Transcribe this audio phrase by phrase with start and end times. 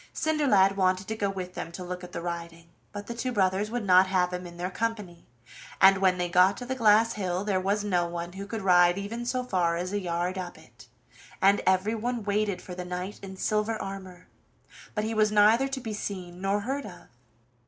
[0.15, 3.69] Cinderlad wanted to go with them to look at the riding, but the two brothers
[3.69, 5.27] would not have him in their company,
[5.79, 8.97] and when they got to the glass hill there was no one who could ride
[8.97, 10.87] even so far as a yard up it,
[11.39, 14.27] and everyone waited for the knight in silver armor,
[14.95, 17.05] but he was neither to be seen nor heard of.